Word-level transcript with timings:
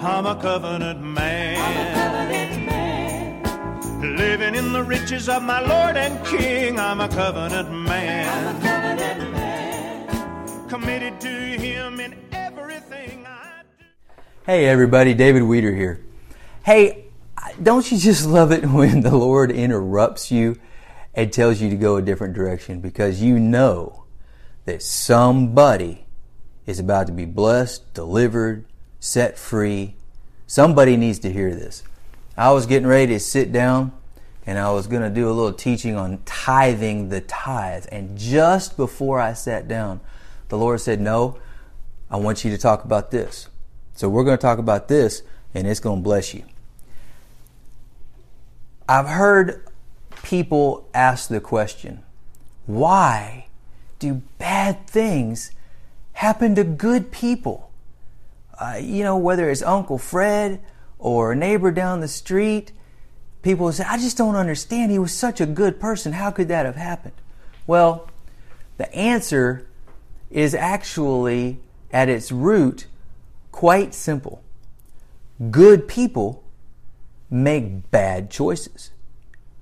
I'm 0.00 0.26
a 0.26 0.40
covenant 0.40 1.00
man. 1.00 1.58
I'm 1.58 1.76
a 1.76 2.32
covenant 2.32 2.66
man. 2.66 4.16
Living 4.16 4.54
in 4.54 4.72
the 4.72 4.84
riches 4.84 5.28
of 5.28 5.42
my 5.42 5.58
Lord 5.58 5.96
and 5.96 6.24
King, 6.24 6.78
I'm 6.78 7.00
a 7.00 7.08
covenant 7.08 7.72
man. 7.72 8.28
I'm 8.28 8.56
a 8.56 8.60
covenant 8.60 9.32
man. 9.32 10.68
Committed 10.68 11.20
to 11.22 11.28
Him 11.28 11.98
in 11.98 12.14
everything 12.30 13.26
I 13.26 13.62
do. 13.76 13.86
Hey 14.46 14.66
everybody, 14.66 15.14
David 15.14 15.42
Weeder 15.42 15.74
here. 15.74 16.06
Hey, 16.64 17.06
don't 17.60 17.90
you 17.90 17.98
just 17.98 18.24
love 18.24 18.52
it 18.52 18.66
when 18.70 19.00
the 19.00 19.16
Lord 19.16 19.50
interrupts 19.50 20.30
you 20.30 20.60
and 21.12 21.32
tells 21.32 21.60
you 21.60 21.70
to 21.70 21.76
go 21.76 21.96
a 21.96 22.02
different 22.02 22.34
direction 22.34 22.80
because 22.80 23.20
you 23.20 23.40
know 23.40 24.04
that 24.64 24.80
somebody 24.80 26.06
is 26.66 26.78
about 26.78 27.08
to 27.08 27.12
be 27.12 27.24
blessed, 27.24 27.94
delivered, 27.94 28.64
set 29.00 29.38
free. 29.38 29.94
Somebody 30.46 30.96
needs 30.96 31.18
to 31.20 31.32
hear 31.32 31.54
this. 31.54 31.82
I 32.36 32.52
was 32.52 32.66
getting 32.66 32.88
ready 32.88 33.12
to 33.14 33.20
sit 33.20 33.52
down 33.52 33.92
and 34.46 34.58
I 34.58 34.72
was 34.72 34.86
going 34.86 35.02
to 35.02 35.10
do 35.10 35.28
a 35.28 35.32
little 35.32 35.52
teaching 35.52 35.96
on 35.96 36.22
tithing 36.24 37.10
the 37.10 37.20
tithe. 37.20 37.86
And 37.92 38.16
just 38.16 38.76
before 38.76 39.20
I 39.20 39.34
sat 39.34 39.68
down, 39.68 40.00
the 40.48 40.56
Lord 40.56 40.80
said, 40.80 41.00
No, 41.00 41.38
I 42.10 42.16
want 42.16 42.44
you 42.44 42.50
to 42.50 42.58
talk 42.58 42.84
about 42.84 43.10
this. 43.10 43.48
So 43.94 44.08
we're 44.08 44.24
going 44.24 44.38
to 44.38 44.40
talk 44.40 44.58
about 44.58 44.88
this 44.88 45.22
and 45.54 45.66
it's 45.66 45.80
going 45.80 45.98
to 45.98 46.02
bless 46.02 46.32
you. 46.32 46.44
I've 48.88 49.08
heard 49.08 49.66
people 50.22 50.88
ask 50.94 51.28
the 51.28 51.40
question, 51.40 52.02
why 52.66 53.46
do 53.98 54.22
bad 54.38 54.86
things 54.86 55.52
happen 56.14 56.54
to 56.54 56.64
good 56.64 57.10
people? 57.10 57.67
Uh, 58.58 58.78
you 58.80 59.04
know, 59.04 59.16
whether 59.16 59.48
it's 59.48 59.62
Uncle 59.62 59.98
Fred 59.98 60.60
or 60.98 61.32
a 61.32 61.36
neighbor 61.36 61.70
down 61.70 62.00
the 62.00 62.08
street, 62.08 62.72
people 63.42 63.70
say, 63.72 63.84
I 63.86 63.98
just 63.98 64.16
don't 64.16 64.36
understand. 64.36 64.90
He 64.90 64.98
was 64.98 65.12
such 65.12 65.40
a 65.40 65.46
good 65.46 65.78
person. 65.78 66.12
How 66.12 66.30
could 66.30 66.48
that 66.48 66.66
have 66.66 66.76
happened? 66.76 67.14
Well, 67.66 68.10
the 68.76 68.92
answer 68.94 69.68
is 70.30 70.54
actually 70.54 71.60
at 71.92 72.08
its 72.08 72.32
root 72.32 72.86
quite 73.52 73.94
simple. 73.94 74.42
Good 75.50 75.86
people 75.86 76.42
make 77.30 77.90
bad 77.90 78.30
choices. 78.30 78.90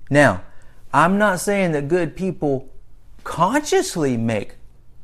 Now, 0.09 0.43
I'm 0.93 1.17
not 1.17 1.39
saying 1.39 1.73
that 1.73 1.87
good 1.87 2.15
people 2.15 2.69
consciously 3.23 4.17
make 4.17 4.55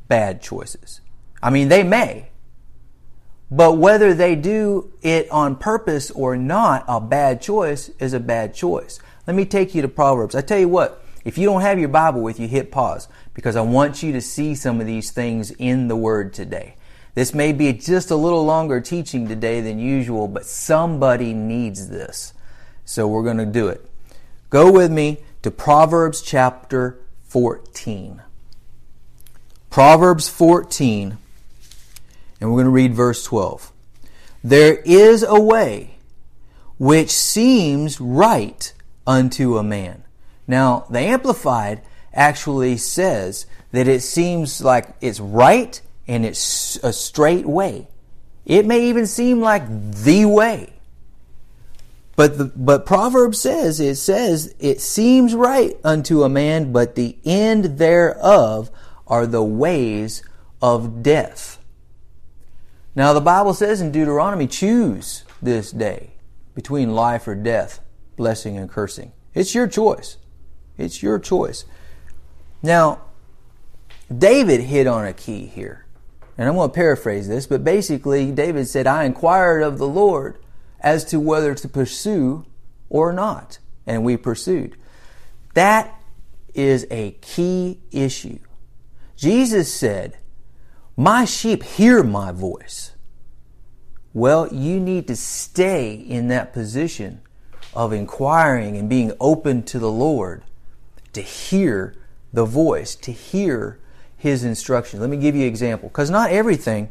bad 0.08 0.42
choices. 0.42 1.02
I 1.42 1.50
mean, 1.50 1.68
they 1.68 1.84
may. 1.84 2.30
But 3.56 3.74
whether 3.74 4.16
they 4.16 4.36
do 4.36 4.92
it 5.04 5.30
on 5.30 5.58
purpose 5.58 6.10
or 6.10 6.36
not, 6.36 6.86
a 6.88 7.00
bad 7.00 7.40
choice 7.40 7.90
is 8.00 8.14
a 8.14 8.20
bad 8.20 8.56
choice. 8.56 9.00
Let 9.28 9.36
me 9.36 9.46
take 9.46 9.76
you 9.76 9.84
to 9.84 9.88
Proverbs. 9.88 10.34
I 10.34 10.42
tell 10.42 10.58
you 10.58 10.68
what, 10.68 11.06
if 11.24 11.38
you 11.38 11.46
don't 11.46 11.62
have 11.62 11.78
your 11.78 11.90
Bible 11.90 12.22
with 12.22 12.40
you, 12.40 12.48
hit 12.48 12.72
pause 12.72 13.08
because 13.36 13.56
I 13.56 13.62
want 13.62 14.02
you 14.02 14.12
to 14.14 14.22
see 14.22 14.56
some 14.56 14.82
of 14.82 14.88
these 14.88 15.12
things 15.12 15.52
in 15.52 15.88
the 15.88 15.96
Word 15.96 16.34
today. 16.34 16.78
This 17.14 17.36
may 17.36 17.54
be 17.54 17.72
just 17.74 18.10
a 18.10 18.16
little 18.16 18.44
longer 18.44 18.82
teaching 18.82 19.28
today 19.28 19.62
than 19.62 19.78
usual, 19.78 20.28
but 20.28 20.48
somebody 20.48 21.36
needs 21.36 21.90
this. 21.90 22.34
So 22.86 23.08
we're 23.08 23.22
going 23.22 23.38
to 23.38 23.46
do 23.46 23.68
it. 23.68 23.88
Go 24.50 24.72
with 24.72 24.92
me 24.92 25.20
to 25.44 25.52
Proverbs 25.52 26.24
chapter 26.24 26.98
14. 27.26 28.24
Proverbs 29.70 30.28
14 30.28 31.20
and 32.44 32.52
we're 32.52 32.58
going 32.58 32.66
to 32.66 32.72
read 32.72 32.94
verse 32.94 33.24
12. 33.24 33.72
There 34.44 34.76
is 34.84 35.24
a 35.24 35.40
way 35.40 35.96
which 36.78 37.10
seems 37.10 38.02
right 38.02 38.74
unto 39.08 39.58
a 39.58 39.64
man. 39.64 40.04
Now, 40.46 40.86
the 40.90 41.00
Amplified 41.00 41.84
actually 42.14 42.76
says 42.76 43.46
that 43.72 43.88
it 43.88 44.02
seems 44.02 44.62
like 44.62 44.90
it's 45.00 45.22
right 45.22 45.80
and 46.06 46.26
it's 46.26 46.76
a 46.84 46.92
straight 46.92 47.46
way. 47.46 47.88
It 48.46 48.66
may 48.66 48.90
even 48.90 49.08
seem 49.08 49.40
like 49.40 49.64
the 50.04 50.26
way. 50.26 50.74
But 52.18 52.38
the, 52.38 52.46
but 52.58 52.86
Proverbs 52.86 53.40
says 53.40 53.80
it 53.80 53.96
says 53.96 54.54
it 54.60 54.82
seems 54.82 55.34
right 55.34 55.78
unto 55.82 56.24
a 56.24 56.30
man, 56.30 56.74
but 56.74 56.96
the 56.96 57.16
end 57.24 57.78
thereof 57.78 58.70
are 59.08 59.26
the 59.26 59.42
ways 59.42 60.24
of 60.62 61.02
death. 61.02 61.63
Now, 62.96 63.14
the 63.14 63.22
Bible 63.22 63.54
says 63.54 63.82
in 63.82 63.92
Deuteronomy, 63.92 64.48
choose 64.48 65.24
this 65.42 65.72
day 65.72 66.12
between 66.54 66.94
life 66.94 67.28
or 67.28 67.36
death, 67.36 67.80
blessing 68.16 68.58
and 68.58 68.70
cursing. 68.70 69.12
It's 69.34 69.56
your 69.56 69.68
choice. 69.68 70.18
It's 70.78 71.02
your 71.02 71.18
choice. 71.20 71.66
Now, 72.62 73.02
David 74.16 74.62
hit 74.62 74.86
on 74.86 75.06
a 75.06 75.14
key 75.14 75.48
here. 75.48 75.86
And 76.38 76.48
I'm 76.48 76.56
going 76.56 76.70
to 76.70 76.74
paraphrase 76.74 77.28
this, 77.28 77.46
but 77.46 77.64
basically, 77.64 78.32
David 78.32 78.68
said, 78.68 78.88
I 78.88 79.04
inquired 79.04 79.62
of 79.62 79.78
the 79.78 79.88
Lord 79.88 80.38
as 80.80 81.06
to 81.06 81.20
whether 81.20 81.54
to 81.54 81.68
pursue 81.68 82.46
or 82.90 83.14
not. 83.14 83.60
And 83.86 84.04
we 84.04 84.18
pursued. 84.18 84.76
That 85.54 85.94
is 86.54 86.88
a 86.90 87.12
key 87.22 87.82
issue. 87.92 88.40
Jesus 89.16 89.72
said, 89.72 90.18
my 90.96 91.26
sheep 91.26 91.64
hear 91.64 92.04
my 92.04 92.32
voice. 92.32 92.92
Well, 94.14 94.54
you 94.54 94.80
need 94.80 95.08
to 95.08 95.16
stay 95.16 95.94
in 95.94 96.28
that 96.28 96.54
position 96.54 97.22
of 97.74 97.92
inquiring 97.92 98.78
and 98.78 98.88
being 98.88 99.12
open 99.20 99.64
to 99.64 99.80
the 99.80 99.92
Lord 99.92 100.44
to 101.14 101.22
hear 101.22 101.96
the 102.32 102.46
voice, 102.46 102.96
to 102.96 103.12
hear 103.12 103.80
His 104.18 104.44
instruction. 104.44 105.00
Let 105.00 105.10
me 105.10 105.18
give 105.18 105.36
you 105.36 105.42
an 105.42 105.48
example, 105.48 105.90
because 105.90 106.10
not 106.10 106.32
everything 106.32 106.90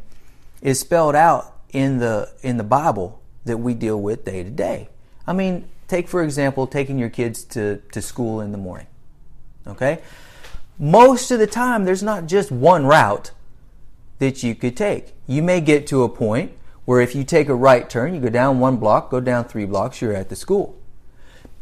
is 0.61 0.81
spelled 0.81 1.15
out 1.15 1.57
in 1.73 1.99
the 1.99 2.33
in 2.43 2.57
the 2.57 2.65
Bible 2.65 3.23
that 3.45 3.59
we 3.59 3.75
deal 3.75 4.01
with 4.01 4.25
day 4.25 4.43
to 4.43 4.51
day. 4.51 4.89
I 5.27 5.33
mean, 5.33 5.69
take 5.89 6.09
for 6.09 6.23
example, 6.23 6.67
taking 6.67 6.99
your 6.99 7.11
kids 7.11 7.45
to, 7.45 7.83
to 7.93 8.03
school 8.03 8.41
in 8.41 8.53
the 8.53 8.59
morning. 8.59 8.87
Okay? 9.67 10.01
Most 10.79 11.31
of 11.31 11.39
the 11.39 11.47
time, 11.47 11.85
there's 11.85 12.03
not 12.03 12.27
just 12.27 12.51
one 12.51 12.87
route 12.87 13.31
that 14.23 14.45
you 14.45 14.55
could 14.55 14.77
take. 14.77 15.17
You 15.27 15.43
may 15.43 15.61
get 15.61 15.85
to 15.89 16.05
a 16.05 16.09
point 16.09 16.53
where 16.85 17.01
if 17.01 17.13
you 17.13 17.25
take 17.25 17.49
a 17.49 17.57
right 17.57 17.91
turn, 17.91 18.15
you 18.15 18.21
go 18.21 18.29
down 18.29 18.61
one 18.61 18.77
block, 18.77 19.11
go 19.11 19.19
down 19.19 19.47
three 19.47 19.65
blocks, 19.65 20.01
you're 20.01 20.15
at 20.15 20.29
the 20.29 20.37
school. 20.37 20.79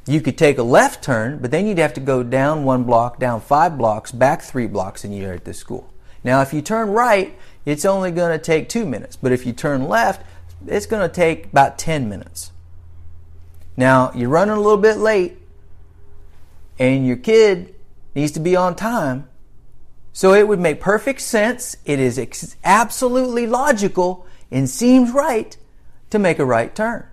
You 0.06 0.21
could 0.21 0.37
take 0.37 0.59
a 0.59 0.62
left 0.62 1.03
turn, 1.03 1.38
but 1.38 1.53
then 1.53 1.66
you'd 1.66 1.78
have 1.78 1.94
to 1.94 2.00
go 2.03 2.22
down 2.22 2.65
one 2.65 2.84
block, 2.84 3.19
down 3.19 3.41
five 3.41 3.78
blocks, 3.78 4.12
back 4.12 4.43
three 4.43 4.66
blocks, 4.66 5.04
and 5.04 5.16
you're 5.16 5.32
at 5.32 5.47
the 5.47 5.54
school. 5.54 5.91
Now, 6.22 6.43
if 6.43 6.53
you 6.53 6.60
turn 6.60 6.91
right, 6.91 7.34
it's 7.65 7.87
only 7.87 8.10
going 8.10 8.38
to 8.38 8.44
take 8.44 8.69
two 8.69 8.84
minutes, 8.84 9.16
but 9.16 9.32
if 9.32 9.47
you 9.47 9.54
turn 9.54 9.88
left, 9.88 10.22
it's 10.66 10.84
going 10.84 11.09
to 11.09 11.15
take 11.15 11.47
about 11.47 11.78
10 11.78 12.10
minutes. 12.10 12.53
Now, 13.75 14.12
you're 14.15 14.28
running 14.28 14.56
a 14.56 14.60
little 14.60 14.76
bit 14.76 14.99
late, 14.99 15.38
and 16.78 17.06
your 17.06 17.16
kid 17.16 17.75
needs 18.15 18.32
to 18.32 18.41
be 18.41 18.54
on 18.54 18.76
time, 18.76 19.29
so 20.12 20.34
it 20.34 20.48
would 20.48 20.60
make 20.60 20.81
perfect 20.81 21.21
sense. 21.21 21.76
It 21.84 21.98
is 21.98 22.19
ex- 22.19 22.56
absolutely 22.65 23.47
logical 23.47 24.26
and 24.50 24.69
seems 24.69 25.10
right 25.10 25.56
to 26.10 26.19
make 26.19 26.38
a 26.38 26.44
right 26.44 26.75
turn. 26.75 27.06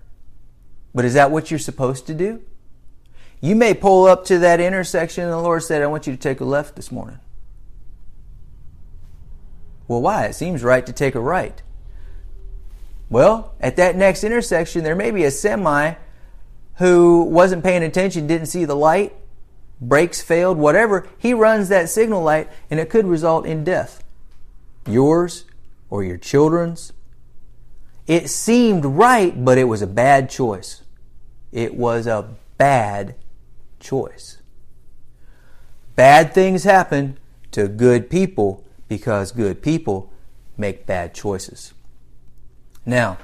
But 0.94 1.06
is 1.06 1.14
that 1.14 1.32
what 1.32 1.52
you're 1.52 1.60
supposed 1.60 2.08
to 2.08 2.14
do? 2.14 2.42
You 3.40 3.56
may 3.56 3.74
pull 3.76 4.06
up 4.06 4.26
to 4.26 4.40
that 4.40 4.60
intersection 4.60 5.26
and 5.26 5.34
the 5.34 5.38
Lord 5.38 5.62
said, 5.62 5.84
I 5.84 5.88
want 5.88 6.08
you 6.08 6.14
to 6.14 6.20
take 6.20 6.40
a 6.40 6.46
left 6.46 6.76
this 6.76 6.92
morning. 6.92 7.20
Well, 9.88 10.02
why? 10.02 10.26
It 10.26 10.34
seems 10.34 10.64
right 10.64 10.86
to 10.86 10.92
take 10.92 11.16
a 11.16 11.20
right. 11.20 11.62
Well, 13.10 13.54
at 13.60 13.78
that 13.78 13.96
next 13.96 14.24
intersection, 14.24 14.84
there 14.84 14.96
may 14.96 15.12
be 15.12 15.24
a 15.24 15.32
semi 15.32 15.94
who 16.76 17.24
wasn't 17.24 17.64
paying 17.64 17.84
attention, 17.84 18.28
didn't 18.28 18.48
see 18.48 18.66
the 18.66 18.76
light, 18.76 19.16
brakes 19.80 20.22
failed, 20.22 20.58
whatever, 20.58 21.08
he 21.18 21.34
runs 21.34 21.70
that 21.70 21.90
signal 21.90 22.24
light 22.24 22.50
and 22.70 22.80
it 22.80 22.90
could 22.90 23.06
result 23.06 23.46
in 23.46 23.64
death. 23.64 24.04
Yours 24.88 25.46
or 25.90 26.04
your 26.04 26.18
children's. 26.18 26.94
It 28.08 28.30
seemed 28.30 28.86
right, 28.86 29.44
but 29.44 29.58
it 29.58 29.66
was 29.66 29.82
a 29.82 29.88
bad 29.88 30.30
choice. 30.30 30.82
It 31.52 31.76
was 31.76 32.08
a 32.08 32.30
bad 32.58 33.16
choice. 33.80 34.38
Bad 35.96 36.34
things 36.34 36.64
happen 36.64 37.18
to 37.52 37.68
good 37.68 38.10
people 38.10 38.64
because 38.88 39.32
good 39.32 39.62
people 39.62 40.12
make 40.58 40.86
bad 40.86 41.14
choices. 41.14 41.74
Now, 42.86 43.18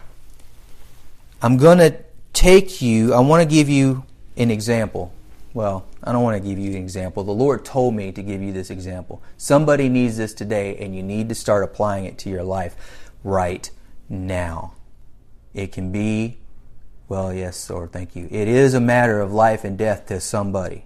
I'm 1.42 1.58
going 1.58 1.78
to 1.78 1.98
take 2.34 2.82
you, 2.82 3.14
I 3.14 3.20
want 3.20 3.42
to 3.42 3.48
give 3.48 3.70
you 3.70 4.04
an 4.36 4.52
example 4.52 5.14
well, 5.54 5.86
I 6.04 6.12
don't 6.12 6.24
want 6.24 6.42
to 6.42 6.48
give 6.48 6.58
you 6.58 6.72
an 6.72 6.78
example. 6.78 7.24
The 7.24 7.32
Lord 7.32 7.64
told 7.64 7.94
me 7.94 8.12
to 8.12 8.24
give 8.24 8.42
you 8.42 8.52
this 8.52 8.70
example. 8.70 9.22
Somebody 9.38 9.88
needs 9.88 10.18
this 10.18 10.34
today, 10.34 10.78
and 10.78 10.96
you 10.96 11.04
need 11.04 11.30
to 11.30 11.36
start 11.36 11.64
applying 11.64 12.06
it 12.06 12.18
to 12.20 12.30
your 12.30 12.44
life 12.44 12.76
right 13.24 13.70
now. 14.10 14.74
It 15.54 15.72
can 15.72 15.92
be, 15.92 16.40
well, 17.08 17.32
yes, 17.32 17.70
or 17.70 17.88
thank 17.88 18.16
you. 18.16 18.28
It 18.32 18.48
is 18.48 18.74
a 18.74 18.82
matter 18.82 19.20
of 19.20 19.32
life 19.32 19.64
and 19.64 19.78
death 19.78 20.08
to 20.08 20.20
somebody. 20.20 20.86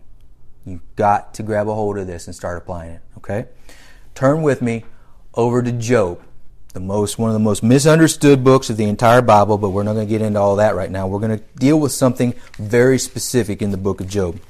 You've 0.66 0.96
got 0.98 1.34
to 1.36 1.44
grab 1.44 1.70
a 1.70 1.74
hold 1.74 1.98
of 1.98 2.08
this 2.08 2.28
and 2.28 2.36
start 2.36 2.58
applying 2.58 2.92
it, 2.92 3.02
okay? 3.18 3.46
Turn 4.16 4.42
with 4.42 4.62
me 4.62 4.84
over 5.34 5.62
to 5.62 5.72
Job, 5.72 6.22
the 6.74 6.82
most 6.82 7.18
one 7.18 7.30
of 7.30 7.34
the 7.34 7.40
most 7.40 7.64
misunderstood 7.64 8.44
books 8.44 8.70
of 8.70 8.76
the 8.76 8.84
entire 8.84 9.22
Bible, 9.22 9.58
but 9.58 9.70
we're 9.70 9.84
not 9.84 9.94
going 9.94 10.08
to 10.08 10.10
get 10.10 10.22
into 10.22 10.40
all 10.42 10.58
that 10.58 10.76
right 10.76 10.92
now. 10.92 11.08
We're 11.08 11.20
going 11.20 11.40
to 11.40 11.44
deal 11.56 11.80
with 11.80 11.94
something 11.94 12.34
very 12.58 13.00
specific 13.00 13.62
in 13.62 13.72
the 13.72 13.78
book 13.78 14.02
of 14.02 14.10
Job. 14.10 14.42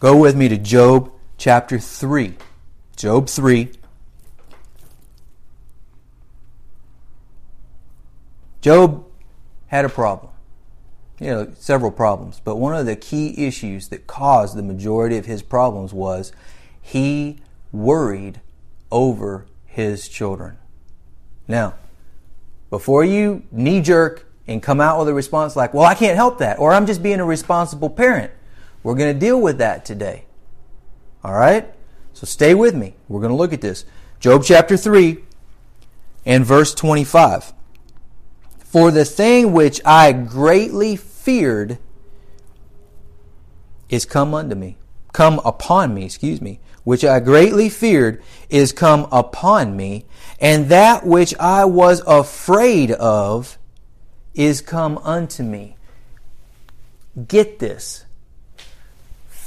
Go 0.00 0.16
with 0.16 0.34
me 0.34 0.48
to 0.48 0.56
Job 0.56 1.12
chapter 1.36 1.78
3. 1.78 2.34
Job 2.96 3.28
3 3.28 3.70
Job 8.62 9.04
had 9.66 9.84
a 9.84 9.90
problem. 9.90 10.32
You 11.18 11.26
know, 11.26 11.52
several 11.58 11.90
problems, 11.90 12.40
but 12.42 12.56
one 12.56 12.74
of 12.74 12.86
the 12.86 12.96
key 12.96 13.46
issues 13.46 13.88
that 13.88 14.06
caused 14.06 14.56
the 14.56 14.62
majority 14.62 15.18
of 15.18 15.26
his 15.26 15.42
problems 15.42 15.92
was 15.92 16.32
he 16.80 17.38
worried 17.70 18.40
over 18.90 19.44
his 19.66 20.08
children. 20.08 20.56
Now, 21.46 21.74
before 22.70 23.04
you 23.04 23.42
knee 23.50 23.82
jerk 23.82 24.26
and 24.46 24.62
come 24.62 24.80
out 24.80 24.98
with 24.98 25.08
a 25.08 25.14
response 25.14 25.56
like, 25.56 25.74
well, 25.74 25.84
I 25.84 25.94
can't 25.94 26.16
help 26.16 26.38
that, 26.38 26.58
or 26.58 26.72
I'm 26.72 26.86
just 26.86 27.02
being 27.02 27.20
a 27.20 27.24
responsible 27.26 27.90
parent, 27.90 28.32
we're 28.82 28.94
going 28.94 29.12
to 29.12 29.18
deal 29.18 29.40
with 29.40 29.58
that 29.58 29.84
today. 29.84 30.24
All 31.22 31.34
right? 31.34 31.72
So 32.12 32.26
stay 32.26 32.54
with 32.54 32.74
me. 32.74 32.94
We're 33.08 33.20
going 33.20 33.32
to 33.32 33.36
look 33.36 33.52
at 33.52 33.60
this. 33.60 33.84
Job 34.20 34.42
chapter 34.44 34.76
3 34.76 35.18
and 36.26 36.44
verse 36.44 36.74
25. 36.74 37.52
For 38.58 38.90
the 38.90 39.04
thing 39.04 39.52
which 39.52 39.80
I 39.84 40.12
greatly 40.12 40.96
feared 40.96 41.78
is 43.88 44.04
come 44.04 44.34
unto 44.34 44.54
me, 44.54 44.78
come 45.12 45.40
upon 45.44 45.92
me, 45.92 46.04
excuse 46.04 46.40
me, 46.40 46.60
which 46.84 47.04
I 47.04 47.20
greatly 47.20 47.68
feared 47.68 48.22
is 48.48 48.72
come 48.72 49.08
upon 49.10 49.76
me, 49.76 50.06
and 50.40 50.68
that 50.68 51.04
which 51.04 51.34
I 51.38 51.64
was 51.64 52.02
afraid 52.06 52.92
of 52.92 53.58
is 54.34 54.60
come 54.60 54.98
unto 54.98 55.42
me. 55.42 55.76
Get 57.26 57.58
this. 57.58 58.04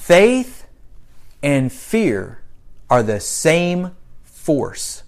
Faith 0.03 0.67
and 1.41 1.71
fear 1.71 2.41
are 2.89 3.01
the 3.01 3.21
same 3.21 3.95
force. 4.21 5.03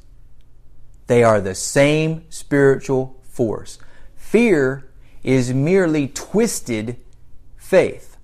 They 1.07 1.21
are 1.21 1.41
the 1.41 1.53
same 1.53 2.23
spiritual 2.29 3.21
force. 3.23 3.77
Fear 4.15 4.89
is 5.21 5.53
merely 5.53 6.07
twisted 6.07 6.95
faith. 7.57 8.15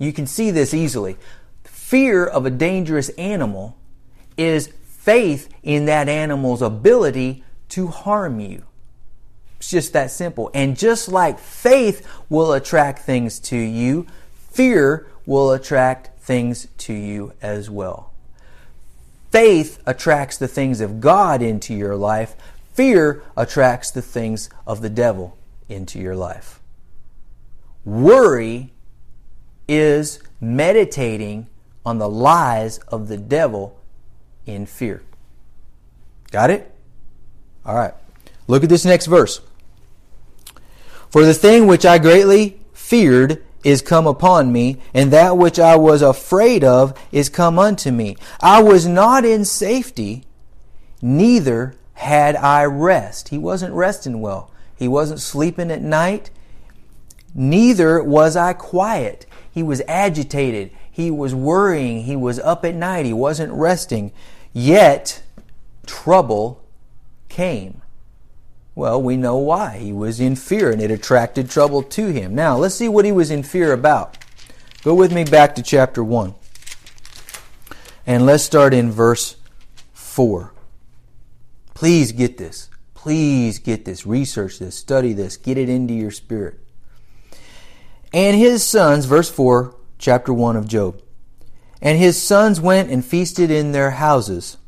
You 0.00 0.12
can 0.12 0.26
see 0.26 0.50
this 0.50 0.74
easily. 0.74 1.18
Fear 1.62 2.26
of 2.26 2.44
a 2.44 2.50
dangerous 2.50 3.10
animal 3.10 3.78
is 4.36 4.72
faith 4.82 5.48
in 5.62 5.84
that 5.84 6.08
animal's 6.08 6.62
ability 6.62 7.44
to 7.68 7.86
harm 7.86 8.40
you. 8.40 8.64
It's 9.60 9.70
just 9.70 9.92
that 9.92 10.10
simple. 10.10 10.50
And 10.52 10.76
just 10.76 11.06
like 11.08 11.38
faith 11.38 12.04
will 12.28 12.54
attract 12.54 13.02
things 13.02 13.38
to 13.38 13.56
you, 13.56 14.08
fear 14.50 15.06
will 15.26 15.52
attract 15.52 16.18
things 16.20 16.68
to 16.78 16.94
you 16.94 17.32
as 17.42 17.68
well. 17.68 18.12
Faith 19.30 19.82
attracts 19.84 20.38
the 20.38 20.48
things 20.48 20.80
of 20.80 21.00
God 21.00 21.42
into 21.42 21.74
your 21.74 21.96
life. 21.96 22.36
Fear 22.72 23.22
attracts 23.36 23.90
the 23.90 24.02
things 24.02 24.48
of 24.66 24.80
the 24.80 24.88
devil 24.88 25.36
into 25.68 25.98
your 25.98 26.16
life. 26.16 26.60
Worry 27.84 28.72
is 29.68 30.20
meditating 30.40 31.48
on 31.84 31.98
the 31.98 32.08
lies 32.08 32.78
of 32.88 33.08
the 33.08 33.16
devil 33.16 33.78
in 34.46 34.66
fear. 34.66 35.02
Got 36.30 36.50
it? 36.50 36.72
All 37.64 37.74
right. 37.74 37.94
Look 38.46 38.62
at 38.62 38.68
this 38.68 38.84
next 38.84 39.06
verse. 39.06 39.40
For 41.10 41.24
the 41.24 41.34
thing 41.34 41.66
which 41.66 41.84
I 41.84 41.98
greatly 41.98 42.60
feared 42.72 43.44
is 43.66 43.82
come 43.82 44.06
upon 44.06 44.52
me, 44.52 44.76
and 44.94 45.12
that 45.12 45.36
which 45.36 45.58
I 45.58 45.74
was 45.74 46.00
afraid 46.00 46.62
of 46.62 46.96
is 47.10 47.28
come 47.28 47.58
unto 47.58 47.90
me. 47.90 48.16
I 48.40 48.62
was 48.62 48.86
not 48.86 49.24
in 49.24 49.44
safety, 49.44 50.22
neither 51.02 51.74
had 51.94 52.36
I 52.36 52.64
rest. 52.64 53.30
He 53.30 53.38
wasn't 53.38 53.74
resting 53.74 54.20
well. 54.20 54.52
He 54.76 54.86
wasn't 54.86 55.20
sleeping 55.20 55.72
at 55.72 55.82
night. 55.82 56.30
Neither 57.34 58.04
was 58.04 58.36
I 58.36 58.52
quiet. 58.52 59.26
He 59.50 59.64
was 59.64 59.82
agitated. 59.88 60.70
He 60.88 61.10
was 61.10 61.34
worrying. 61.34 62.04
He 62.04 62.14
was 62.14 62.38
up 62.38 62.64
at 62.64 62.76
night. 62.76 63.04
He 63.04 63.12
wasn't 63.12 63.52
resting. 63.52 64.12
Yet, 64.52 65.24
trouble 65.86 66.62
came. 67.28 67.82
Well, 68.76 69.00
we 69.00 69.16
know 69.16 69.38
why. 69.38 69.78
He 69.78 69.90
was 69.90 70.20
in 70.20 70.36
fear 70.36 70.70
and 70.70 70.82
it 70.82 70.90
attracted 70.90 71.48
trouble 71.48 71.82
to 71.82 72.08
him. 72.08 72.34
Now, 72.34 72.58
let's 72.58 72.74
see 72.74 72.90
what 72.90 73.06
he 73.06 73.10
was 73.10 73.30
in 73.30 73.42
fear 73.42 73.72
about. 73.72 74.18
Go 74.84 74.94
with 74.94 75.14
me 75.14 75.24
back 75.24 75.54
to 75.54 75.62
chapter 75.62 76.04
1. 76.04 76.34
And 78.06 78.26
let's 78.26 78.44
start 78.44 78.74
in 78.74 78.92
verse 78.92 79.36
4. 79.94 80.52
Please 81.72 82.12
get 82.12 82.36
this. 82.36 82.68
Please 82.92 83.58
get 83.58 83.86
this. 83.86 84.06
Research 84.06 84.58
this. 84.58 84.76
Study 84.76 85.14
this. 85.14 85.38
Get 85.38 85.56
it 85.56 85.70
into 85.70 85.94
your 85.94 86.10
spirit. 86.10 86.60
And 88.12 88.36
his 88.36 88.62
sons, 88.62 89.06
verse 89.06 89.30
4, 89.30 89.74
chapter 89.98 90.34
1 90.34 90.54
of 90.54 90.68
Job. 90.68 91.00
And 91.80 91.98
his 91.98 92.22
sons 92.22 92.60
went 92.60 92.90
and 92.90 93.02
feasted 93.02 93.50
in 93.50 93.72
their 93.72 93.92
houses, 93.92 94.58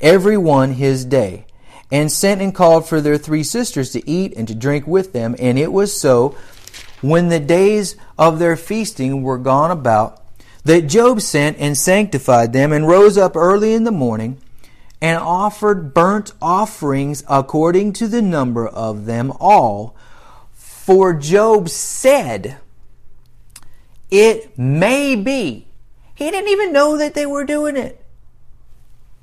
every 0.00 0.36
one 0.36 0.72
his 0.72 1.04
day, 1.04 1.46
and 1.92 2.10
sent 2.10 2.40
and 2.40 2.54
called 2.54 2.88
for 2.88 3.02
their 3.02 3.18
three 3.18 3.42
sisters 3.42 3.90
to 3.90 4.10
eat 4.10 4.32
and 4.34 4.48
to 4.48 4.54
drink 4.54 4.86
with 4.86 5.12
them. 5.12 5.36
And 5.38 5.58
it 5.58 5.70
was 5.70 5.94
so, 5.94 6.34
when 7.02 7.28
the 7.28 7.38
days 7.38 7.96
of 8.18 8.38
their 8.38 8.56
feasting 8.56 9.22
were 9.22 9.36
gone 9.36 9.70
about, 9.70 10.18
that 10.64 10.88
Job 10.88 11.20
sent 11.20 11.58
and 11.58 11.76
sanctified 11.76 12.54
them, 12.54 12.72
and 12.72 12.88
rose 12.88 13.18
up 13.18 13.36
early 13.36 13.74
in 13.74 13.84
the 13.84 13.90
morning, 13.90 14.38
and 15.02 15.18
offered 15.18 15.92
burnt 15.92 16.32
offerings 16.40 17.24
according 17.28 17.92
to 17.94 18.08
the 18.08 18.22
number 18.22 18.66
of 18.66 19.04
them 19.04 19.32
all. 19.38 19.94
For 20.52 21.12
Job 21.12 21.68
said, 21.68 22.58
It 24.10 24.56
may 24.56 25.14
be. 25.14 25.66
He 26.14 26.30
didn't 26.30 26.50
even 26.50 26.72
know 26.72 26.96
that 26.96 27.14
they 27.14 27.26
were 27.26 27.44
doing 27.44 27.76
it. 27.76 28.02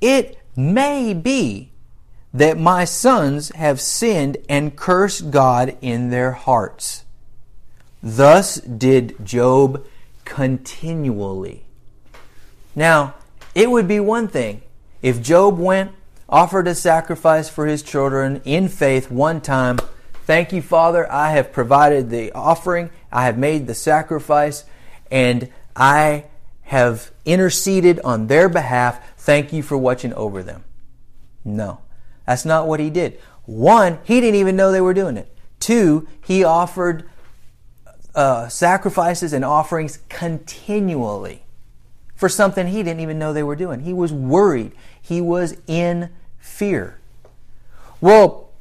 It 0.02 0.38
may 0.56 1.14
be 1.14 1.69
that 2.34 2.60
my 2.60 2.86
sons 2.86 3.50
have 3.56 3.82
sinned 3.82 4.38
and 4.48 4.76
cursed 4.76 5.32
God 5.32 5.78
in 5.82 6.10
their 6.10 6.32
hearts. 6.32 7.06
Thus 8.02 8.56
did 8.56 9.16
Job 9.26 9.86
continually. 10.26 11.66
Now, 12.76 13.16
it 13.56 13.72
would 13.72 13.88
be 13.88 14.00
one 14.00 14.28
thing 14.28 14.62
if 15.02 15.22
Job 15.22 15.58
went, 15.58 15.92
offered 16.28 16.68
a 16.68 16.76
sacrifice 16.76 17.50
for 17.50 17.66
his 17.66 17.82
children 17.82 18.42
in 18.46 18.70
faith 18.70 19.10
one 19.10 19.42
time, 19.42 19.80
thank 20.26 20.54
you, 20.54 20.62
Father, 20.62 21.12
I 21.12 21.32
have 21.32 21.52
provided 21.52 22.10
the 22.10 22.32
offering, 22.34 22.92
I 23.12 23.26
have 23.26 23.38
made 23.38 23.66
the 23.66 23.74
sacrifice, 23.74 24.66
and 25.10 25.50
I 25.76 26.26
have 26.64 27.12
interceded 27.26 28.00
on 28.02 28.28
their 28.28 28.48
behalf. 28.48 29.18
Thank 29.18 29.52
you 29.52 29.64
for 29.64 29.78
watching 29.78 30.14
over 30.14 30.44
them. 30.44 30.64
No, 31.44 31.80
that's 32.30 32.46
not 32.46 32.68
what 32.68 32.80
he 32.80 32.92
did. 32.92 33.20
One, 33.48 33.98
he 34.04 34.22
didn't 34.22 34.40
even 34.40 34.56
know 34.56 34.72
they 34.72 34.82
were 34.82 34.94
doing 34.94 35.18
it. 35.18 35.36
Two, 35.60 36.08
he 36.24 36.44
offered 36.44 37.10
uh, 38.14 38.48
sacrifices 38.50 39.34
and 39.34 39.44
offerings 39.44 39.98
continually 40.10 41.42
for 42.14 42.30
something 42.30 42.68
he 42.68 42.84
didn't 42.84 43.00
even 43.00 43.18
know 43.18 43.34
they 43.34 43.42
were 43.42 43.56
doing. 43.56 43.80
He 43.80 43.94
was 43.94 44.14
worried. 44.14 44.74
He 45.02 45.22
was 45.22 45.58
in 45.66 46.12
fear. 46.38 47.00
Well, 48.00 48.52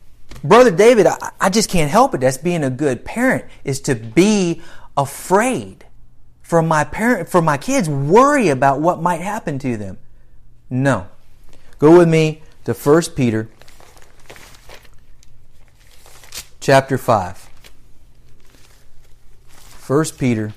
Brother 0.42 0.70
David, 0.70 1.06
I, 1.06 1.18
I 1.38 1.50
just 1.50 1.68
can't 1.68 1.90
help 1.90 2.14
it. 2.14 2.22
That's 2.22 2.38
being 2.38 2.64
a 2.64 2.70
good 2.70 3.04
parent, 3.04 3.44
is 3.64 3.82
to 3.82 3.94
be 3.94 4.62
afraid 4.96 5.84
for 6.40 6.62
my 6.62 6.84
parent, 6.84 7.28
for 7.28 7.42
my 7.42 7.58
kids, 7.58 7.87
worry 7.87 8.48
about 8.48 8.80
what 8.80 9.02
might 9.02 9.20
happen 9.20 9.58
to 9.58 9.76
them. 9.76 9.98
No. 10.70 11.08
Go 11.78 11.98
with 11.98 12.08
me 12.08 12.40
to 12.64 12.72
1 12.72 13.02
Peter 13.14 13.50
chapter 16.68 16.98
5. 16.98 17.48
1 19.87 20.04
Peter 20.18 20.52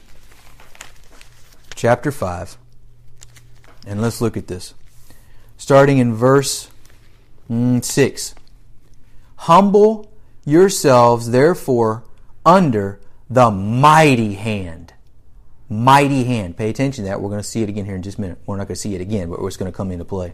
chapter 1.74 2.12
5. 2.12 2.58
And 3.88 4.01
let's 4.01 4.20
look 4.20 4.36
at 4.36 4.48
this. 4.48 4.74
Starting 5.56 6.00
in 6.00 6.13
verse 6.13 6.70
mm, 7.50 7.82
6. 7.82 8.36
Humble 9.38 10.12
yourselves 10.44 11.32
therefore 11.32 12.03
under 12.46 13.00
the 13.30 13.50
mighty 13.50 14.34
hand. 14.34 14.94
Mighty 15.70 16.25
hand. 16.25 16.58
Pay 16.58 16.70
attention 16.70 17.06
to 17.06 17.10
that. 17.10 17.22
We're 17.22 17.30
going 17.30 17.41
to 17.41 17.48
see 17.48 17.63
it 17.63 17.70
again 17.70 17.86
here 17.86 17.96
in 17.96 18.01
just 18.01 18.18
a 18.18 18.22
minute. 18.22 18.39
We're 18.46 18.58
not 18.58 18.68
going 18.68 18.75
to 18.75 18.82
see 18.82 18.96
it 18.96 19.00
again, 19.00 19.30
but 19.30 19.39
it's 19.39 19.56
going 19.56 19.72
to 19.72 19.77
come 19.77 19.91
into 19.91 20.03
play. 20.03 20.34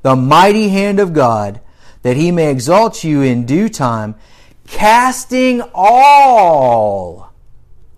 The 0.00 0.16
mighty 0.16 0.70
hand 0.70 1.00
of 1.00 1.12
God, 1.12 1.60
that 2.00 2.16
he 2.16 2.30
may 2.30 2.50
exalt 2.50 3.04
you 3.04 3.20
in 3.20 3.44
due 3.44 3.68
time, 3.68 4.14
casting 4.66 5.62
all, 5.74 7.32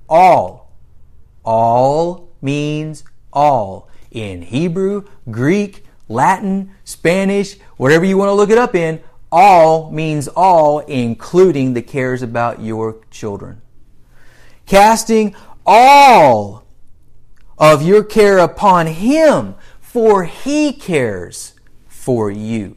all, 0.09 0.73
all 1.45 2.29
means 2.41 3.05
all. 3.33 3.89
In 4.11 4.43
Hebrew, 4.43 5.05
Greek, 5.31 5.85
Latin, 6.09 6.71
Spanish, 6.85 7.59
whatever 7.77 8.05
you 8.05 8.17
want 8.17 8.29
to 8.29 8.35
look 8.35 8.51
it 8.51 8.59
up 8.59 8.75
in, 8.75 9.03
all 9.33 9.91
means 9.91 10.29
all, 10.29 10.79
including 10.81 11.75
the 11.75 11.83
cares 11.83 12.23
about 12.23 12.61
your 12.61 13.01
children. 13.11 13.61
Casting 14.67 15.35
all 15.67 16.65
of 17.59 17.83
your 17.83 18.05
care 18.05 18.39
upon 18.39 18.87
Him, 18.87 19.57
for 19.81 20.25
He 20.25 20.73
cares 20.73 21.55
for 21.89 22.31
you. 22.31 22.77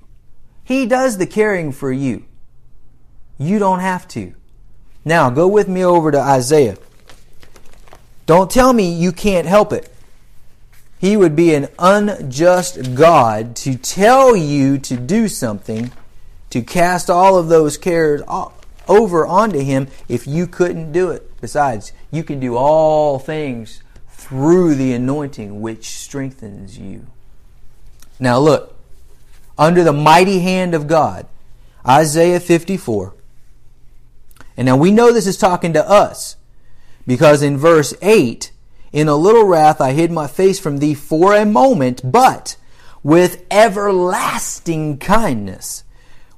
He 0.63 0.86
does 0.86 1.17
the 1.17 1.27
caring 1.27 1.72
for 1.72 1.91
you. 1.91 2.25
You 3.38 3.60
don't 3.60 3.79
have 3.79 4.08
to. 4.10 4.34
Now, 5.06 5.29
go 5.29 5.48
with 5.48 5.67
me 5.67 5.86
over 5.86 6.12
to 6.12 6.20
Isaiah. 6.20 6.77
Don't 8.25 8.51
tell 8.51 8.74
me 8.74 8.91
you 8.91 9.12
can't 9.12 9.48
help 9.48 9.72
it. 9.72 9.94
He 11.00 11.15
would 11.15 11.36
be 11.36 11.53
an 11.53 11.67
unjust 11.77 12.96
God 12.96 13.56
to 13.58 13.77
tell 13.77 14.36
you 14.36 14.79
to 14.79 14.98
do 14.98 15.27
something, 15.27 15.91
to 16.50 16.62
cast 16.62 17.10
all 17.10 17.38
of 17.38 17.50
those 17.50 17.77
cares 17.77 18.22
over 18.88 19.25
onto 19.25 19.60
Him 19.60 19.88
if 20.10 20.25
you 20.25 20.48
couldn't 20.48 20.91
do 20.91 21.12
it. 21.12 21.39
Besides, 21.39 21.94
you 22.12 22.24
can 22.24 22.39
do 22.39 22.56
all 22.56 23.20
things 23.20 23.82
through 24.10 24.75
the 24.75 24.94
anointing 24.94 25.62
which 25.62 25.91
strengthens 25.91 26.77
you. 26.77 27.06
Now, 28.20 28.39
look, 28.39 28.75
under 29.58 29.84
the 29.84 29.94
mighty 29.94 30.39
hand 30.39 30.74
of 30.74 30.88
God, 30.88 31.27
Isaiah 31.88 32.39
54. 32.39 33.13
And 34.58 34.66
now 34.66 34.76
we 34.76 34.92
know 34.92 35.14
this 35.14 35.28
is 35.28 35.38
talking 35.38 35.74
to 35.74 35.90
us 35.90 36.36
because 37.06 37.42
in 37.42 37.58
verse 37.58 37.94
8, 38.02 38.52
in 38.92 39.08
a 39.08 39.16
little 39.16 39.46
wrath 39.46 39.80
I 39.80 39.94
hid 39.94 40.12
my 40.12 40.28
face 40.28 40.60
from 40.60 40.80
thee 40.80 40.96
for 40.96 41.34
a 41.34 41.46
moment, 41.46 42.02
but 42.04 42.58
with 43.04 43.46
everlasting 43.50 44.98
kindness 44.98 45.84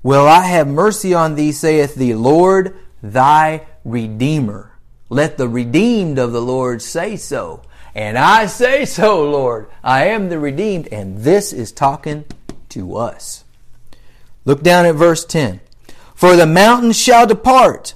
will 0.04 0.28
I 0.28 0.42
have 0.42 0.68
mercy 0.68 1.14
on 1.14 1.36
thee, 1.36 1.52
saith 1.52 1.96
the 1.96 2.14
Lord 2.14 2.76
thy 3.02 3.66
Redeemer. 3.84 4.74
Let 5.10 5.38
the 5.38 5.50
redeemed 5.50 6.20
of 6.20 6.32
the 6.32 6.42
Lord 6.42 6.82
say 6.82 7.16
so. 7.16 7.64
And 7.96 8.18
I 8.18 8.46
say 8.46 8.86
so, 8.86 9.28
Lord. 9.30 9.68
I 9.84 10.06
am 10.06 10.30
the 10.30 10.40
redeemed. 10.40 10.88
And 10.90 11.20
this 11.20 11.52
is 11.52 11.72
talking 11.72 12.26
to 12.70 12.96
us. 12.96 13.44
Look 14.46 14.62
down 14.62 14.86
at 14.86 14.96
verse 14.96 15.26
10. 15.26 15.60
For 16.14 16.36
the 16.36 16.46
mountains 16.46 17.00
shall 17.00 17.26
depart. 17.26 17.96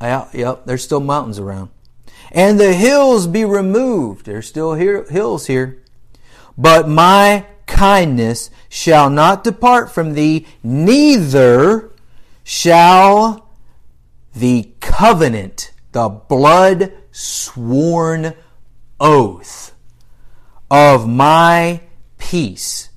Yeah, 0.00 0.28
yep, 0.32 0.66
there's 0.66 0.84
still 0.84 1.00
mountains 1.00 1.38
around 1.38 1.70
and 2.32 2.58
the 2.58 2.72
hills 2.72 3.26
be 3.26 3.44
removed. 3.44 4.26
There's 4.26 4.46
still 4.46 4.74
here, 4.74 5.04
hills 5.08 5.46
here. 5.46 5.82
But 6.56 6.88
my 6.88 7.46
kindness 7.66 8.50
shall 8.68 9.10
not 9.10 9.44
depart 9.44 9.90
from 9.90 10.14
thee, 10.14 10.46
neither 10.62 11.90
shall 12.44 13.48
the 14.34 14.70
covenant, 14.80 15.72
the 15.92 16.08
blood 16.08 16.92
sworn 17.10 18.34
oath 19.00 19.74
of 20.70 21.08
my 21.08 21.80
peace, 22.18 22.90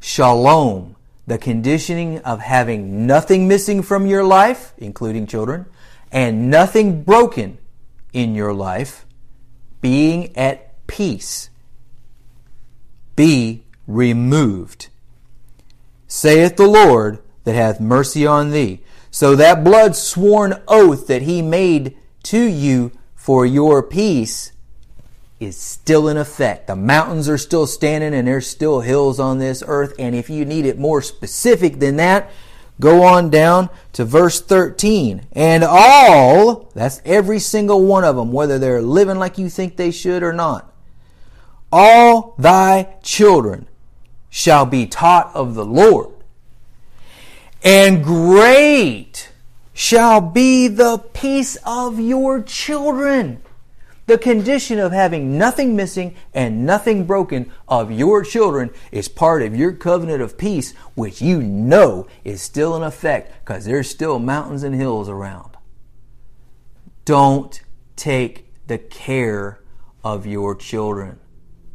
shalom, 0.00 0.96
the 1.26 1.38
conditioning 1.38 2.18
of 2.20 2.40
having 2.40 3.06
nothing 3.06 3.46
missing 3.46 3.82
from 3.82 4.06
your 4.06 4.24
life, 4.24 4.72
including 4.78 5.26
children, 5.26 5.66
and 6.12 6.50
nothing 6.50 7.02
broken 7.02 7.58
in 8.12 8.34
your 8.34 8.52
life, 8.52 9.06
being 9.80 10.36
at 10.36 10.86
peace, 10.86 11.50
be 13.16 13.64
removed. 13.86 14.88
Saith 16.06 16.56
the 16.56 16.66
Lord 16.66 17.20
that 17.44 17.54
hath 17.54 17.80
mercy 17.80 18.26
on 18.26 18.50
thee. 18.50 18.80
So 19.10 19.34
that 19.36 19.64
blood 19.64 19.96
sworn 19.96 20.60
oath 20.68 21.06
that 21.06 21.22
he 21.22 21.42
made 21.42 21.96
to 22.24 22.40
you 22.40 22.92
for 23.14 23.44
your 23.46 23.82
peace 23.82 24.52
is 25.40 25.56
still 25.56 26.08
in 26.08 26.16
effect. 26.16 26.66
The 26.66 26.76
mountains 26.76 27.28
are 27.28 27.38
still 27.38 27.66
standing 27.66 28.14
and 28.14 28.28
there's 28.28 28.46
still 28.46 28.80
hills 28.80 29.18
on 29.18 29.38
this 29.38 29.62
earth. 29.66 29.94
And 29.98 30.14
if 30.14 30.28
you 30.28 30.44
need 30.44 30.66
it 30.66 30.78
more 30.78 31.00
specific 31.00 31.78
than 31.78 31.96
that, 31.96 32.30
Go 32.80 33.02
on 33.02 33.30
down 33.30 33.68
to 33.92 34.04
verse 34.04 34.40
13. 34.40 35.26
And 35.32 35.62
all, 35.62 36.70
that's 36.74 37.02
every 37.04 37.38
single 37.38 37.84
one 37.84 38.04
of 38.04 38.16
them, 38.16 38.32
whether 38.32 38.58
they're 38.58 38.82
living 38.82 39.18
like 39.18 39.38
you 39.38 39.50
think 39.50 39.76
they 39.76 39.90
should 39.90 40.22
or 40.22 40.32
not, 40.32 40.72
all 41.70 42.34
thy 42.38 42.96
children 43.02 43.68
shall 44.30 44.64
be 44.64 44.86
taught 44.86 45.30
of 45.34 45.54
the 45.54 45.64
Lord. 45.64 46.08
And 47.62 48.02
great 48.02 49.30
shall 49.74 50.20
be 50.20 50.66
the 50.66 50.98
peace 50.98 51.58
of 51.66 52.00
your 52.00 52.42
children. 52.42 53.42
The 54.10 54.18
condition 54.18 54.80
of 54.80 54.90
having 54.90 55.38
nothing 55.38 55.76
missing 55.76 56.16
and 56.34 56.66
nothing 56.66 57.06
broken 57.06 57.52
of 57.68 57.92
your 57.92 58.24
children 58.24 58.70
is 58.90 59.06
part 59.06 59.40
of 59.40 59.54
your 59.54 59.72
covenant 59.72 60.20
of 60.20 60.36
peace, 60.36 60.72
which 60.96 61.22
you 61.22 61.40
know 61.40 62.08
is 62.24 62.42
still 62.42 62.74
in 62.74 62.82
effect 62.82 63.32
because 63.38 63.66
there's 63.66 63.88
still 63.88 64.18
mountains 64.18 64.64
and 64.64 64.74
hills 64.74 65.08
around. 65.08 65.56
Don't 67.04 67.62
take 67.94 68.48
the 68.66 68.78
care 68.78 69.60
of 70.02 70.26
your 70.26 70.56
children, 70.56 71.20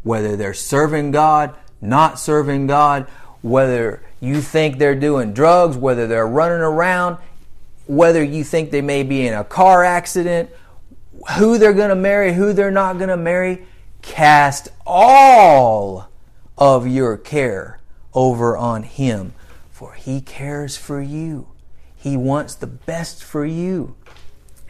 whether 0.04 0.36
they're 0.36 0.54
serving 0.54 1.12
God, 1.12 1.56
not 1.80 2.20
serving 2.20 2.68
God, 2.68 3.08
whether 3.44 4.04
you 4.20 4.42
think 4.42 4.78
they're 4.78 4.94
doing 4.94 5.32
drugs, 5.32 5.78
whether 5.78 6.06
they're 6.06 6.28
running 6.28 6.60
around, 6.60 7.18
whether 7.88 8.22
you 8.22 8.44
think 8.44 8.72
they 8.72 8.82
may 8.82 9.04
be 9.04 9.26
in 9.26 9.34
a 9.34 9.46
car 9.46 9.86
accident 9.86 10.50
who 11.34 11.58
they're 11.58 11.74
going 11.74 11.90
to 11.90 11.96
marry, 11.96 12.34
who 12.34 12.54
they're 12.54 12.72
not 12.72 12.98
going 12.98 13.10
to 13.10 13.18
marry, 13.18 13.66
cast 14.02 14.70
all 14.86 16.10
of 16.58 16.88
your 16.88 17.18
care 17.18 17.80
over 18.14 18.56
on 18.56 18.84
Him, 18.84 19.34
for 19.72 19.94
He 19.94 20.22
cares 20.22 20.78
for 20.78 21.02
you. 21.02 21.48
He 21.96 22.16
wants 22.16 22.56
the 22.56 22.68
best 22.68 23.24
for 23.24 23.46
you. 23.46 23.96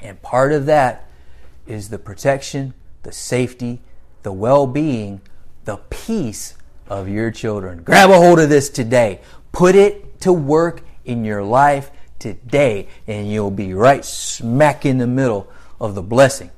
And 0.02 0.22
part 0.22 0.52
of 0.52 0.66
that 0.68 1.10
is 1.68 1.90
the 1.90 2.00
protection, 2.00 2.74
the 3.04 3.12
safety, 3.12 3.82
the 4.24 4.32
well 4.32 4.68
being, 4.68 5.22
the 5.66 5.78
peace 5.90 6.56
of 6.88 7.10
your 7.10 7.32
children. 7.32 7.84
Grab 7.84 8.10
a 8.10 8.16
hold 8.16 8.40
of 8.40 8.50
this 8.50 8.70
today. 8.70 9.20
Put 9.52 9.76
it 9.76 10.22
to 10.22 10.32
work 10.32 10.82
in 11.04 11.26
your 11.26 11.44
life 11.44 11.92
today, 12.20 12.88
and 13.08 13.30
you'll 13.30 13.52
be 13.52 13.74
right 13.74 14.06
smack 14.06 14.86
in 14.86 14.98
the 14.98 15.08
middle 15.08 15.52
of 15.80 15.96
the 15.96 16.02
blessing. 16.02 16.52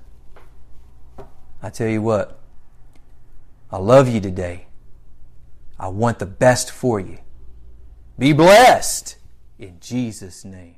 I 1.62 1.70
tell 1.70 1.88
you 1.88 2.02
what, 2.02 2.40
I 3.72 3.78
love 3.78 4.08
you 4.08 4.22
today. 4.22 4.68
I 5.80 5.90
want 5.90 6.20
the 6.20 6.26
best 6.26 6.72
for 6.72 7.00
you. 7.00 7.20
Be 8.18 8.34
blessed 8.34 9.18
in 9.60 9.80
Jesus' 9.80 10.44
name. 10.44 10.77